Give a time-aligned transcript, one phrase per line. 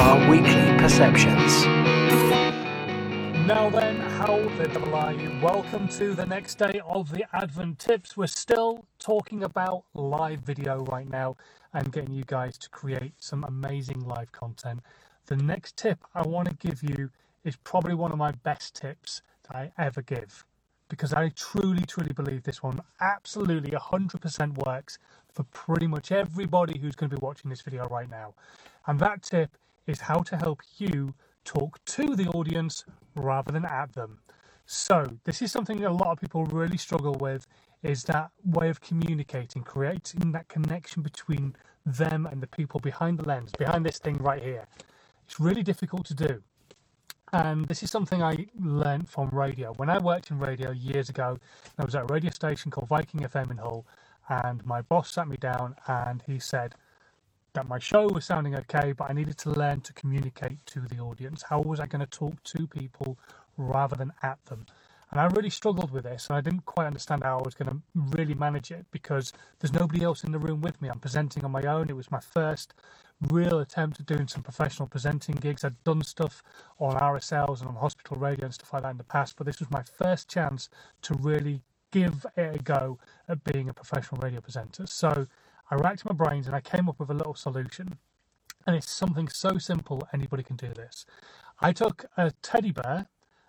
[0.00, 1.66] our weekly perceptions.
[3.46, 5.38] Now then, how the double are you?
[5.42, 8.16] Welcome to the next day of the Advent Tips.
[8.16, 11.36] We're still talking about live video right now
[11.74, 14.80] and getting you guys to create some amazing live content.
[15.26, 17.10] The next tip I want to give you
[17.44, 20.46] is probably one of my best tips that I ever give
[20.88, 24.98] because I truly, truly believe this one absolutely 100% works
[25.30, 28.32] for pretty much everybody who's going to be watching this video right now.
[28.86, 29.50] And that tip
[29.86, 32.84] is how to help you talk to the audience
[33.16, 34.18] rather than at them.
[34.66, 37.46] So, this is something a lot of people really struggle with
[37.82, 43.26] is that way of communicating, creating that connection between them and the people behind the
[43.26, 44.66] lens, behind this thing right here.
[45.26, 46.42] It's really difficult to do.
[47.32, 49.72] And this is something I learned from radio.
[49.74, 51.38] When I worked in radio years ago,
[51.78, 53.86] I was at a radio station called Viking FM in Hull,
[54.28, 56.74] and my boss sat me down and he said
[57.52, 60.98] that my show was sounding okay, but I needed to learn to communicate to the
[60.98, 61.42] audience.
[61.42, 63.18] How was I going to talk to people
[63.56, 64.66] rather than at them?
[65.10, 67.70] And I really struggled with this, and I didn't quite understand how I was going
[67.70, 67.76] to
[68.16, 70.88] really manage it because there's nobody else in the room with me.
[70.88, 71.90] I'm presenting on my own.
[71.90, 72.74] It was my first
[73.28, 75.64] real attempt at doing some professional presenting gigs.
[75.64, 76.42] I'd done stuff
[76.78, 79.58] on RSLs and on hospital radio and stuff like that in the past, but this
[79.58, 80.68] was my first chance
[81.02, 84.86] to really give it a go at being a professional radio presenter.
[84.86, 85.26] So
[85.70, 87.98] I racked my brains and I came up with a little solution.
[88.66, 91.06] And it's something so simple, anybody can do this.
[91.60, 93.06] I took a teddy bear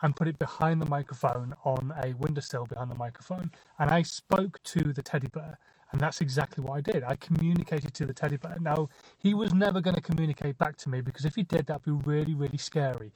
[0.00, 3.50] and put it behind the microphone on a windowsill behind the microphone.
[3.78, 5.58] And I spoke to the teddy bear.
[5.92, 7.04] And that's exactly what I did.
[7.04, 8.56] I communicated to the teddy bear.
[8.60, 8.88] Now,
[9.18, 11.90] he was never going to communicate back to me because if he did, that'd be
[11.90, 13.12] really, really scary.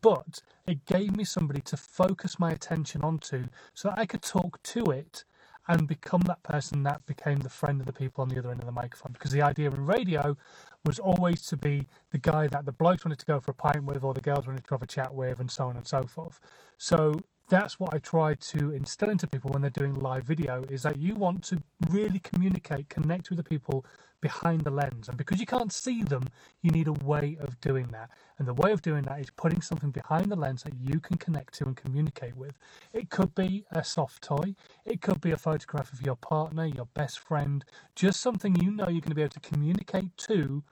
[0.00, 4.62] But it gave me somebody to focus my attention onto so that I could talk
[4.62, 5.24] to it
[5.68, 8.60] and become that person that became the friend of the people on the other end
[8.60, 9.12] of the microphone.
[9.12, 10.36] Because the idea in radio
[10.84, 13.84] was always to be the guy that the blokes wanted to go for a pint
[13.84, 16.02] with or the girls wanted to have a chat with and so on and so
[16.02, 16.38] forth.
[16.76, 17.14] So
[17.48, 20.98] that's what I try to instill into people when they're doing live video is that
[20.98, 23.84] you want to really communicate, connect with the people
[24.20, 25.08] behind the lens.
[25.08, 26.24] And because you can't see them,
[26.62, 28.08] you need a way of doing that.
[28.38, 31.18] And the way of doing that is putting something behind the lens that you can
[31.18, 32.54] connect to and communicate with.
[32.94, 34.54] It could be a soft toy,
[34.86, 37.64] it could be a photograph of your partner, your best friend,
[37.94, 40.62] just something you know you're going to be able to communicate to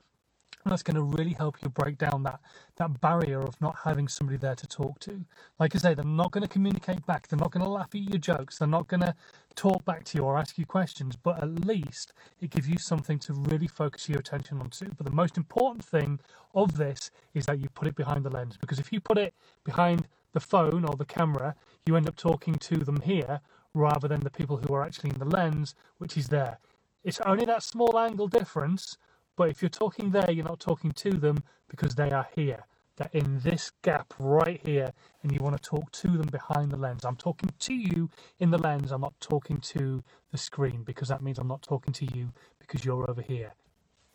[0.64, 2.40] and that's going to really help you break down that
[2.76, 5.24] that barrier of not having somebody there to talk to.
[5.58, 7.28] Like I say, they're not going to communicate back.
[7.28, 8.58] They're not going to laugh at your jokes.
[8.58, 9.14] They're not going to
[9.54, 11.16] talk back to you or ask you questions.
[11.16, 14.90] But at least it gives you something to really focus your attention onto.
[14.96, 16.20] But the most important thing
[16.54, 18.56] of this is that you put it behind the lens.
[18.56, 19.34] Because if you put it
[19.64, 21.54] behind the phone or the camera,
[21.86, 23.40] you end up talking to them here
[23.74, 26.58] rather than the people who are actually in the lens, which is there.
[27.04, 28.96] It's only that small angle difference
[29.36, 32.64] but if you're talking there, you're not talking to them because they are here.
[32.96, 36.76] They're in this gap right here, and you want to talk to them behind the
[36.76, 37.04] lens.
[37.04, 41.22] I'm talking to you in the lens, I'm not talking to the screen because that
[41.22, 43.54] means I'm not talking to you because you're over here.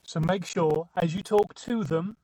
[0.04, 2.18] So make sure as you talk to them,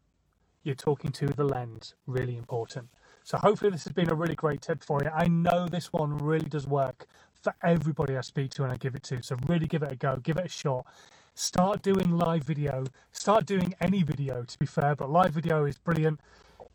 [0.63, 1.95] you're talking to the lens.
[2.07, 2.87] Really important.
[3.23, 5.09] So hopefully this has been a really great tip for you.
[5.09, 7.07] I know this one really does work
[7.41, 9.21] for everybody I speak to and I give it to.
[9.21, 10.85] So really give it a go, give it a shot.
[11.35, 12.83] Start doing live video.
[13.11, 16.19] Start doing any video, to be fair, but live video is brilliant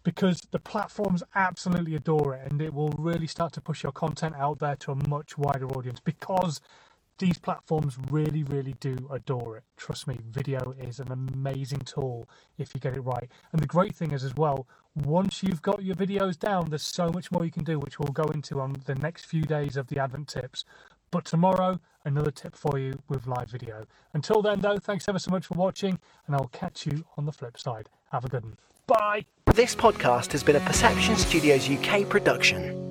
[0.03, 4.35] because the platforms absolutely adore it and it will really start to push your content
[4.37, 6.61] out there to a much wider audience because
[7.19, 9.65] these platforms really, really do adore it.
[9.77, 13.31] Trust me, video is an amazing tool if you get it right.
[13.53, 17.11] And the great thing is, as well, once you've got your videos down, there's so
[17.11, 19.87] much more you can do, which we'll go into on the next few days of
[19.87, 20.65] the Advent tips.
[21.11, 23.87] But tomorrow, another tip for you with live video.
[24.13, 27.33] Until then, though, thanks ever so much for watching, and I'll catch you on the
[27.33, 27.89] flip side.
[28.11, 28.57] Have a good one.
[28.87, 29.27] Bye.
[29.55, 32.88] This podcast has been a Perception Studios UK production.